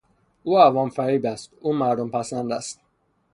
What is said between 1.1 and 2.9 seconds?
است، او مردم پسند است.